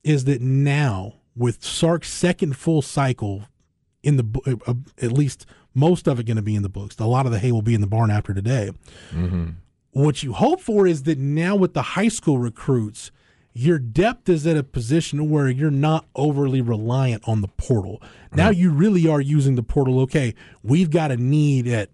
is 0.04 0.24
that 0.24 0.40
now 0.42 1.14
with 1.36 1.62
Sark's 1.64 2.10
second 2.10 2.56
full 2.56 2.82
cycle 2.82 3.44
in 4.02 4.16
the 4.16 4.22
bo- 4.24 4.42
uh, 4.66 4.74
at 5.02 5.12
least 5.12 5.46
most 5.74 6.06
of 6.08 6.18
it 6.20 6.24
going 6.24 6.36
to 6.36 6.42
be 6.42 6.54
in 6.56 6.62
the 6.62 6.68
books. 6.68 6.96
A 6.98 7.04
lot 7.06 7.26
of 7.26 7.32
the 7.32 7.38
hay 7.38 7.52
will 7.52 7.62
be 7.62 7.74
in 7.74 7.80
the 7.80 7.86
barn 7.86 8.10
after 8.10 8.34
today. 8.34 8.70
What 9.92 10.22
you 10.22 10.32
hope 10.32 10.60
for 10.60 10.86
is 10.86 11.04
that 11.04 11.18
now 11.18 11.56
with 11.56 11.74
the 11.74 11.82
high 11.82 12.08
school 12.08 12.38
recruits, 12.38 13.10
your 13.52 13.78
depth 13.78 14.28
is 14.28 14.46
at 14.46 14.56
a 14.56 14.62
position 14.62 15.30
where 15.30 15.48
you're 15.48 15.70
not 15.70 16.06
overly 16.14 16.60
reliant 16.60 17.26
on 17.26 17.40
the 17.40 17.48
portal. 17.48 18.00
Now 18.32 18.50
you 18.50 18.70
really 18.70 19.08
are 19.08 19.20
using 19.20 19.56
the 19.56 19.62
portal. 19.62 20.00
Okay, 20.00 20.34
we've 20.62 20.90
got 20.90 21.10
a 21.10 21.16
need 21.16 21.66
at 21.66 21.90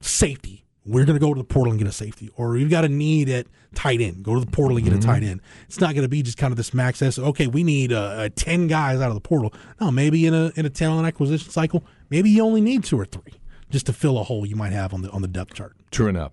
safety. 0.00 0.64
We're 0.84 1.04
going 1.04 1.18
to 1.18 1.24
go 1.24 1.34
to 1.34 1.38
the 1.38 1.44
portal 1.44 1.72
and 1.72 1.78
get 1.78 1.88
a 1.88 1.92
safety. 1.92 2.30
Or 2.36 2.50
we've 2.50 2.70
got 2.70 2.84
a 2.84 2.88
need 2.88 3.28
at 3.28 3.46
tight 3.74 4.00
end. 4.00 4.22
Go 4.22 4.34
to 4.34 4.40
the 4.40 4.50
portal 4.50 4.78
and 4.78 4.86
get 4.86 4.94
a 4.94 4.98
tight 4.98 5.22
end. 5.22 5.42
It's 5.66 5.80
not 5.80 5.94
going 5.94 6.04
to 6.04 6.08
be 6.08 6.22
just 6.22 6.38
kind 6.38 6.50
of 6.50 6.56
this 6.56 6.72
max 6.72 7.02
S. 7.02 7.18
Okay, 7.18 7.46
we 7.46 7.62
need 7.62 7.92
uh, 7.92 8.00
uh, 8.00 8.28
10 8.34 8.68
guys 8.68 9.00
out 9.00 9.08
of 9.08 9.14
the 9.14 9.20
portal. 9.20 9.52
No, 9.80 9.90
maybe 9.90 10.24
in 10.24 10.32
a 10.32 10.50
in 10.56 10.64
a 10.64 10.70
talent 10.70 11.06
acquisition 11.06 11.50
cycle, 11.50 11.84
maybe 12.08 12.30
you 12.30 12.42
only 12.42 12.62
need 12.62 12.84
two 12.84 12.98
or 12.98 13.04
three 13.04 13.34
just 13.70 13.86
to 13.86 13.92
fill 13.92 14.18
a 14.18 14.24
hole 14.24 14.46
you 14.46 14.56
might 14.56 14.72
have 14.72 14.92
on 14.94 15.02
the 15.02 15.10
on 15.10 15.22
the 15.22 15.28
depth 15.28 15.54
chart. 15.54 15.76
True 15.90 16.08
enough. 16.08 16.32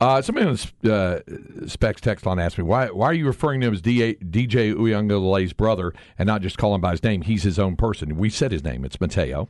Uh, 0.00 0.20
somebody 0.20 0.46
on 0.46 0.58
the 0.82 0.94
uh, 0.94 1.66
Specs 1.68 2.02
text 2.02 2.26
line 2.26 2.38
asked 2.38 2.58
me, 2.58 2.64
why, 2.64 2.88
why 2.88 3.06
are 3.06 3.14
you 3.14 3.26
referring 3.26 3.62
to 3.62 3.68
him 3.68 3.72
as 3.72 3.80
D- 3.80 4.14
DJ 4.16 4.74
Uiagalelei's 4.74 5.54
brother 5.54 5.94
and 6.18 6.26
not 6.26 6.42
just 6.42 6.58
call 6.58 6.74
him 6.74 6.82
by 6.82 6.90
his 6.90 7.02
name? 7.02 7.22
He's 7.22 7.44
his 7.44 7.58
own 7.58 7.76
person. 7.76 8.16
We 8.18 8.28
said 8.28 8.52
his 8.52 8.62
name. 8.62 8.84
It's 8.84 9.00
Mateo. 9.00 9.48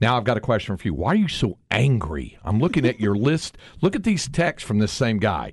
Now 0.00 0.16
I've 0.16 0.24
got 0.24 0.36
a 0.36 0.40
question 0.40 0.76
for 0.76 0.88
you. 0.88 0.94
Why 0.94 1.12
are 1.12 1.16
you 1.16 1.28
so 1.28 1.58
angry? 1.70 2.36
I'm 2.44 2.58
looking 2.58 2.84
at 2.84 2.98
your 2.98 3.14
list. 3.16 3.56
Look 3.80 3.94
at 3.94 4.02
these 4.02 4.28
texts 4.28 4.66
from 4.66 4.80
this 4.80 4.90
same 4.90 5.18
guy. 5.18 5.52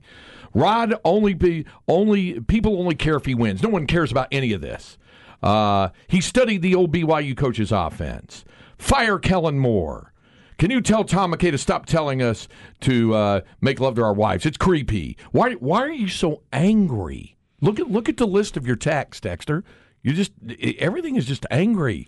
Rod 0.56 0.96
only 1.06 1.36
be 1.36 1.66
only 1.88 2.40
people 2.42 2.80
only 2.80 2.96
care 2.96 3.16
if 3.16 3.26
he 3.26 3.36
wins. 3.36 3.62
No 3.62 3.70
one 3.70 3.86
cares 3.86 4.12
about 4.12 4.28
any 4.32 4.54
of 4.54 4.62
this. 4.62 4.98
Uh, 5.44 5.90
he 6.08 6.20
studied 6.20 6.62
the 6.62 6.76
old 6.76 6.92
BYU 6.92 7.38
coach's 7.38 7.72
offense. 7.72 8.44
Fire 8.78 9.20
Kellen 9.20 9.60
Moore. 9.60 10.11
Can 10.62 10.70
you 10.70 10.80
tell 10.80 11.03
Tom 11.03 11.34
McKay 11.34 11.50
to 11.50 11.58
stop 11.58 11.88
telling 11.88 12.22
us 12.22 12.48
to 12.82 13.15
uh, 13.15 13.41
make 13.62 13.80
love 13.80 13.96
to 13.96 14.03
our 14.03 14.13
wives? 14.13 14.46
It's 14.46 14.58
creepy. 14.58 15.18
Why? 15.32 15.53
Why 15.53 15.82
are 15.82 15.91
you 15.91 16.08
so 16.08 16.44
angry? 16.53 17.36
Look 17.62 17.80
at 17.80 17.89
look 17.89 18.08
at 18.08 18.18
the 18.18 18.27
list 18.27 18.58
of 18.58 18.68
your 18.68 18.75
texts, 18.75 19.22
Dexter. 19.22 19.63
You 20.03 20.13
just 20.13 20.34
everything 20.77 21.15
is 21.15 21.25
just 21.25 21.48
angry. 21.50 22.08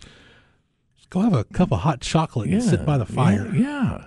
Go 1.09 1.21
have 1.21 1.33
a 1.33 1.45
cup 1.45 1.71
of 1.71 1.79
hot 1.79 2.01
chocolate 2.01 2.47
and 2.47 2.61
sit 2.61 2.85
by 2.85 2.99
the 2.99 3.07
fire. 3.07 3.49
Yeah. 3.55 3.59
yeah. 3.59 4.05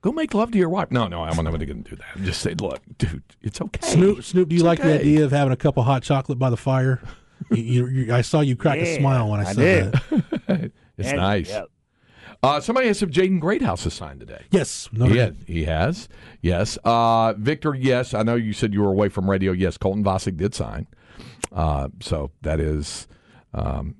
Go 0.00 0.12
make 0.12 0.32
love 0.32 0.50
to 0.52 0.58
your 0.58 0.70
wife. 0.70 0.90
No, 0.90 1.06
no, 1.06 1.22
I'm 1.22 1.36
not 1.36 1.50
going 1.50 1.60
to 1.60 1.66
do 1.66 1.96
that. 1.96 2.22
Just 2.24 2.40
say, 2.40 2.54
look, 2.54 2.80
dude, 2.96 3.22
it's 3.42 3.60
okay. 3.60 3.86
Snoop, 3.86 4.24
Snoop, 4.24 4.48
do 4.48 4.54
you 4.54 4.60
It's 4.60 4.66
like 4.66 4.80
the 4.80 4.98
idea 4.98 5.26
of 5.26 5.30
having 5.30 5.52
a 5.52 5.56
cup 5.56 5.76
of 5.76 5.84
hot 5.84 6.02
chocolate 6.02 6.38
by 6.38 6.48
the 6.48 6.56
fire? 6.56 7.02
you, 7.50 7.62
you, 7.62 7.86
you- 7.88 8.14
I 8.14 8.22
saw 8.22 8.40
you 8.40 8.56
crack 8.56 8.78
a 8.78 8.96
smile 8.98 9.28
when 9.30 9.40
I, 9.40 9.50
I 9.50 9.52
said 9.52 9.92
did. 9.92 10.22
that. 10.46 10.72
It's 10.96 11.08
And- 11.08 11.18
nice. 11.18 11.50
yep. 11.50 11.68
Uh, 12.44 12.60
somebody 12.60 12.88
asked 12.88 13.02
if 13.02 13.10
Jaden 13.10 13.40
Greathouse 13.40 13.86
is 13.86 13.94
signed 13.94 14.20
today. 14.20 14.42
Yes, 14.50 14.88
no, 14.92 15.06
He, 15.06 15.16
has, 15.18 15.34
he 15.46 15.64
has. 15.64 16.08
Yes. 16.42 16.76
Uh, 16.84 17.32
Victor, 17.38 17.74
yes. 17.74 18.12
I 18.14 18.22
know 18.22 18.34
you 18.34 18.52
said 18.52 18.72
you 18.74 18.82
were 18.82 18.90
away 18.90 19.08
from 19.08 19.28
radio. 19.30 19.52
Yes, 19.52 19.76
Colton 19.78 20.04
Vasek 20.04 20.36
did 20.36 20.54
sign. 20.54 20.86
Uh, 21.52 21.88
so 22.00 22.30
that 22.42 22.60
is. 22.60 23.06
Um, 23.52 23.96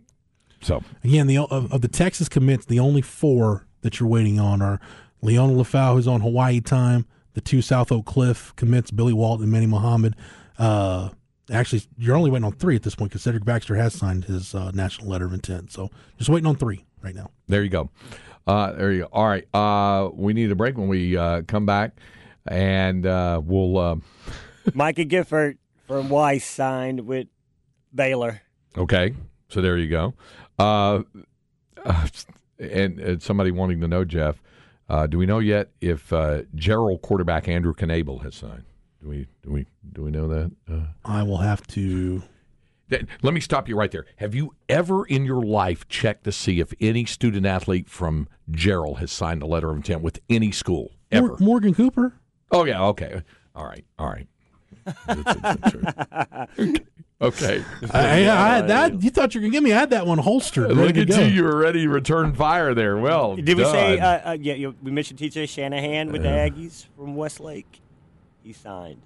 so 0.61 0.83
Again, 1.03 1.27
the 1.27 1.39
of, 1.39 1.73
of 1.73 1.81
the 1.81 1.89
Texas 1.89 2.29
commits, 2.29 2.67
the 2.67 2.81
only 2.81 3.03
four 3.03 3.67
that 3.83 4.01
you're 4.01 4.09
waiting 4.09 4.41
on 4.41 4.61
are 4.63 4.81
Liona 5.23 5.57
Lefau, 5.57 5.95
who's 5.95 6.09
on 6.09 6.21
Hawaii 6.21 6.61
time, 6.61 7.07
the 7.35 7.41
two 7.41 7.63
South 7.63 7.93
Oak 7.93 8.07
Cliff 8.07 8.53
commits, 8.57 8.91
Billy 8.91 9.13
Walt 9.13 9.41
and 9.41 9.51
Manny 9.53 9.67
Muhammad. 9.67 10.17
Uh, 10.59 11.11
actually, 11.53 11.83
you're 11.99 12.17
only 12.17 12.31
waiting 12.31 12.45
on 12.45 12.53
three 12.53 12.77
at 12.77 12.83
this 12.83 12.95
point 12.95 13.11
because 13.11 13.23
Cedric 13.23 13.45
Baxter 13.45 13.75
has 13.77 13.95
signed 13.95 14.25
his 14.25 14.55
uh, 14.55 14.71
national 14.73 15.09
letter 15.09 15.27
of 15.27 15.33
intent. 15.33 15.71
So 15.73 15.91
just 16.19 16.31
waiting 16.31 16.47
on 16.47 16.57
three 16.57 16.85
right 17.03 17.15
now. 17.15 17.31
there 17.49 17.63
you 17.63 17.69
go. 17.69 17.91
Uh, 18.47 18.73
there 18.73 18.93
you 18.93 19.03
go. 19.03 19.09
All 19.13 19.27
right. 19.27 19.47
Uh, 19.55 20.11
we 20.13 20.33
need 20.33 20.51
a 20.51 20.55
break 20.55 20.77
when 20.77 20.89
we 20.89 21.17
uh, 21.17 21.43
come 21.43 21.67
back, 21.67 21.93
and 22.47 23.07
uh, 23.07 23.41
we'll. 23.45 23.79
Uh, 23.79 23.97
Micah 24.75 25.05
Gifford 25.05 25.59
from 25.87 26.09
Weiss 26.09 26.45
signed 26.45 27.07
with 27.07 27.29
Baylor. 27.95 28.43
Okay, 28.77 29.15
so 29.49 29.61
there 29.61 29.77
you 29.79 29.89
go. 29.89 30.15
Uh, 30.59 31.03
uh, 31.85 32.09
and, 32.59 32.99
and 32.99 33.23
somebody 33.23 33.51
wanting 33.51 33.81
to 33.81 33.89
know, 33.89 34.05
Jeff, 34.05 34.43
uh, 34.89 35.07
do 35.07 35.19
we 35.19 35.27
know 35.27 35.39
yet 35.39 35.71
if 35.81 36.13
uh, 36.13 36.43
Gerald 36.55 37.03
quarterback 37.03 37.49
Andrew 37.49 37.75
Knable 37.75 38.23
has 38.23 38.35
signed? 38.35 38.65
Do 39.03 39.09
we 39.09 39.27
do 39.43 39.51
we 39.51 39.67
do 39.93 40.03
we 40.03 40.11
know 40.11 40.29
that? 40.29 40.51
Uh, 40.71 40.87
I 41.05 41.23
will 41.23 41.39
have 41.39 41.67
to. 41.69 42.23
Th- 42.99 43.07
let 43.23 43.35
me 43.35 43.41
stop 43.41 43.69
you 43.69 43.77
right 43.77 43.91
there. 43.91 44.07
Have 44.17 44.35
you 44.35 44.55
ever 44.69 45.05
in 45.07 45.25
your 45.25 45.43
life 45.43 45.87
checked 45.89 46.25
to 46.25 46.33
see 46.33 46.61
if 46.61 46.73
any 46.81 47.05
student 47.05 47.47
athlete 47.47 47.89
from 47.89 48.29
Gerald 48.51 48.99
has 48.99 49.11
signed 49.13 49.43
a 49.43 49.47
letter 49.47 49.71
of 49.71 49.77
intent 49.77 50.03
with 50.03 50.21
any 50.29 50.51
school 50.53 50.93
ever? 51.13 51.29
Mor- 51.29 51.37
Morgan 51.41 51.75
Cooper. 51.75 52.15
Oh 52.51 52.65
yeah, 52.65 52.83
okay, 52.87 53.23
all 53.55 53.67
right, 53.67 53.85
all 53.99 54.09
right. 54.09 54.29
That's- 55.07 55.37
that's 55.43 55.73
true. 56.57 56.75
okay. 57.21 57.65
I, 57.91 58.01
I 58.01 58.49
had 58.55 58.69
that. 58.69 59.03
You 59.03 59.11
thought 59.11 59.35
you 59.35 59.41
were 59.41 59.45
gonna 59.47 59.53
give 59.53 59.63
me? 59.63 59.73
I 59.73 59.79
had 59.81 59.91
that 59.91 60.07
one 60.07 60.19
holstered. 60.19 60.69
ready 60.77 61.01
Look 61.01 61.09
at 61.11 61.17
go. 61.17 61.21
you! 61.23 61.27
You 61.27 61.45
were 61.45 61.57
ready 61.57 61.83
to 61.83 61.89
return 61.89 62.35
fire 62.35 62.75
there. 62.75 62.97
Well, 62.99 63.37
Did 63.37 63.57
we 63.57 63.65
say? 63.65 63.99
Uh, 63.99 64.31
uh, 64.33 64.37
yeah, 64.41 64.55
you, 64.55 64.75
we 64.83 64.91
mentioned 64.91 65.19
TJ 65.19 65.49
Shanahan 65.49 66.13
with 66.13 66.23
the 66.23 66.29
Aggies 66.29 66.87
from 66.97 67.17
Westlake. 67.17 67.81
He 68.43 68.53
signed. 68.53 69.01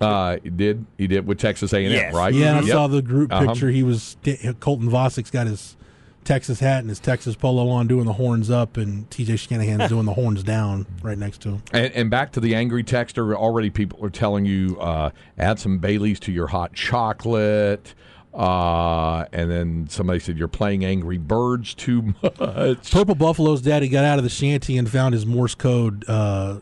Uh, 0.00 0.36
he 0.42 0.50
did 0.50 0.84
he 0.98 1.06
did 1.06 1.26
with 1.26 1.38
Texas 1.38 1.72
A 1.72 1.84
and 1.84 1.94
M, 1.94 2.14
right? 2.14 2.32
Yeah, 2.34 2.48
and 2.50 2.58
I 2.58 2.60
Yep. 2.62 2.70
saw 2.72 2.86
the 2.86 3.02
group 3.02 3.32
Uh-huh. 3.32 3.46
picture. 3.52 3.70
He 3.70 3.82
was 3.82 4.16
Colton 4.60 4.90
Vasek's 4.90 5.30
got 5.30 5.46
his 5.46 5.76
Texas 6.24 6.58
hat 6.60 6.80
and 6.80 6.88
his 6.88 6.98
Texas 6.98 7.36
polo 7.36 7.68
on, 7.68 7.86
doing 7.86 8.04
the 8.04 8.14
horns 8.14 8.50
up, 8.50 8.76
and 8.76 9.08
TJ 9.10 9.36
Shanahan's 9.38 9.88
doing 9.88 10.06
the 10.06 10.14
horns 10.14 10.42
down 10.42 10.84
right 11.02 11.16
next 11.16 11.40
to 11.42 11.50
him. 11.50 11.62
And, 11.72 11.92
and 11.94 12.10
back 12.10 12.32
to 12.32 12.40
the 12.40 12.54
angry 12.54 12.82
texter. 12.82 13.32
Already, 13.34 13.70
people 13.70 14.04
are 14.04 14.10
telling 14.10 14.44
you 14.44 14.76
uh, 14.80 15.10
add 15.38 15.58
some 15.60 15.78
Baileys 15.78 16.18
to 16.20 16.32
your 16.32 16.48
hot 16.48 16.72
chocolate. 16.74 17.94
Uh, 18.34 19.24
and 19.32 19.50
then 19.50 19.86
somebody 19.88 20.18
said 20.18 20.36
you're 20.36 20.46
playing 20.48 20.84
Angry 20.84 21.16
Birds 21.16 21.72
too 21.72 22.14
much. 22.22 22.90
Purple 22.90 23.14
Buffalo's 23.14 23.62
daddy 23.62 23.88
got 23.88 24.04
out 24.04 24.18
of 24.18 24.24
the 24.24 24.30
shanty 24.30 24.76
and 24.76 24.90
found 24.90 25.14
his 25.14 25.24
Morse 25.24 25.54
code 25.54 26.04
uh, 26.06 26.58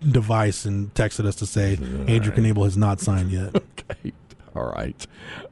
device 0.00 0.64
and 0.64 0.92
texted 0.94 1.24
us 1.26 1.36
to 1.36 1.46
say 1.46 1.78
Andrew 2.08 2.32
Knable 2.36 2.64
has 2.64 2.76
not 2.76 3.00
signed 3.00 3.30
yet. 3.30 3.54
Okay. 3.90 4.12
All 4.56 4.70
right. 4.70 5.06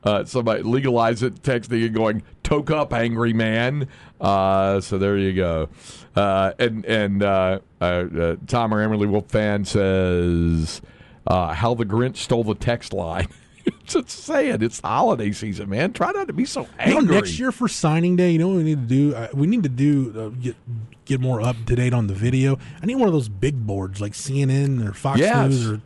Uh, 0.04 0.25
somebody 0.25 0.62
legalize 0.62 1.22
it, 1.25 1.42
texting 1.42 1.84
and 1.84 1.94
going, 1.94 2.22
toke 2.44 2.70
up, 2.70 2.92
angry 2.94 3.32
man. 3.32 3.88
Uh, 4.20 4.80
so 4.80 4.96
there 4.96 5.18
you 5.18 5.34
go. 5.34 5.68
Uh, 6.14 6.52
and 6.58 6.84
and 6.87 7.22
uh, 7.22 7.58
uh, 7.80 7.84
uh, 7.84 8.37
Tom 8.46 8.72
or 8.72 8.80
Emily 8.80 9.06
Wolf 9.08 9.28
fan 9.28 9.64
says, 9.64 10.80
uh, 11.26 11.52
how 11.52 11.75
the 11.75 11.84
Grinch 11.84 12.18
stole 12.18 12.44
the 12.44 12.54
text 12.54 12.92
line. 12.92 13.26
Just 13.84 14.08
saying, 14.11 14.62
it's 14.62 14.80
the 14.80 14.88
holiday 14.88 15.32
season, 15.32 15.68
man. 15.68 15.92
Try 15.92 16.12
not 16.12 16.28
to 16.28 16.32
be 16.32 16.44
so 16.44 16.62
You 16.87 16.92
know, 16.94 16.99
angry. 16.99 17.14
next 17.16 17.38
year 17.38 17.52
for 17.52 17.68
signing 17.68 18.16
day, 18.16 18.30
you 18.30 18.38
know 18.38 18.49
what 18.49 18.58
we 18.58 18.62
need 18.64 18.88
to 18.88 18.94
do? 18.94 19.14
Uh, 19.14 19.28
we 19.34 19.46
need 19.46 19.62
to 19.64 19.68
do 19.68 20.14
uh, 20.16 20.28
get 20.40 20.56
get 21.04 21.21
more 21.21 21.40
up 21.40 21.56
to 21.66 21.76
date 21.76 21.92
on 21.94 22.06
the 22.06 22.14
video. 22.14 22.59
I 22.82 22.87
need 22.87 22.97
one 22.97 23.09
of 23.09 23.14
those 23.14 23.28
big 23.28 23.66
boards 23.66 24.00
like 24.00 24.12
CNN 24.12 24.87
or 24.88 24.92
Fox 24.92 25.18
Yes. 25.21 25.50
News 25.50 25.71
or 25.73 25.80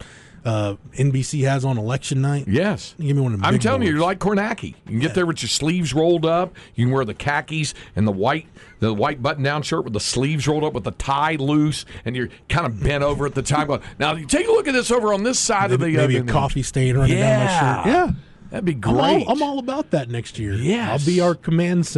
uh, 0.45 0.77
NBC 0.97 1.43
has 1.49 1.65
on 1.65 1.77
election 1.77 2.21
night. 2.23 2.45
Yes. 2.47 2.95
Give 3.01 3.17
me 3.17 3.21
one 3.23 3.35
of 3.35 3.41
them 3.41 3.45
I'm 3.49 3.59
telling 3.59 3.83
you, 3.83 3.89
boards. 3.89 3.99
you're 3.99 4.07
like 4.07 4.19
Kornacki. 4.21 4.67
You 4.69 4.75
can 4.87 4.99
get 5.01 5.15
there 5.15 5.27
with 5.27 5.43
your 5.43 5.49
sleeves 5.49 5.93
rolled 5.93 6.25
up. 6.25 6.55
You 6.77 6.87
can 6.87 6.95
wear 6.95 7.05
the 7.05 7.15
khakis 7.15 7.75
and 7.97 8.07
the 8.07 8.13
white, 8.13 8.47
the 8.79 8.95
white 8.95 9.21
button-down 9.21 9.63
shirt 9.63 9.83
with 9.83 9.93
the 9.93 9.99
sleeves 9.99 10.47
rolled 10.47 10.63
up, 10.63 10.73
with 10.73 10.85
the 10.85 10.93
tie 10.93 11.35
loose, 11.35 11.85
and 12.05 12.15
you're 12.15 12.29
kind 12.49 12.65
of 12.65 12.81
bent 12.81 13.03
over 13.03 13.27
at 13.27 13.35
the 13.35 13.43
time. 13.43 13.67
Going, 13.67 13.81
now 13.99 14.15
you 14.15 14.25
take 14.25 14.47
a 14.47 14.51
look 14.53 14.69
at 14.69 14.73
this 14.73 14.93
over 14.93 15.13
on 15.13 15.25
this 15.25 15.41
side 15.41 15.73
of 15.73 15.81
the 15.81 15.87
maybe, 15.87 15.97
maybe 15.97 16.19
uh, 16.19 16.23
a 16.23 16.27
coffee 16.27 16.63
stain 16.63 16.97
running 16.97 17.17
down 17.19 17.45
my 17.45 17.51
shirt. 17.51 17.87
Yeah. 17.87 18.07
Yeah, 18.07 18.13
That'd 18.51 18.65
be 18.65 18.73
I'm 18.75 18.81
great. 18.81 19.27
all, 19.27 19.33
I'm 19.33 19.43
all 19.43 19.59
about 19.59 19.91
that 19.91 20.09
next 20.09 20.39
year. 20.39 20.53
Yes. 20.55 20.89
I'll 21.01 21.05
be 21.13 21.21
our 21.21 21.35
command 21.35 21.85
center. 21.87 21.95